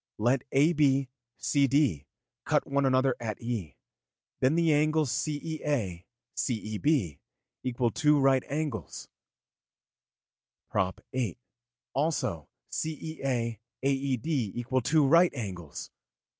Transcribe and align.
Let 0.17 0.41
AB, 0.51 1.09
CD, 1.37 2.07
cut 2.43 2.65
one 2.65 2.87
another 2.87 3.15
at 3.19 3.39
E, 3.39 3.77
then 4.39 4.55
the 4.55 4.73
angles 4.73 5.11
CEA, 5.11 6.05
CEB 6.35 7.19
equal 7.61 7.91
two 7.91 8.19
right 8.19 8.41
angles 8.49 9.09
(prop. 10.71 11.01
xiii.). 11.15 11.37
Also 11.93 12.49
CEA, 12.71 13.59
AED 13.83 14.25
equal 14.25 14.81
two 14.81 15.05
right 15.05 15.31
angles.' 15.35 15.91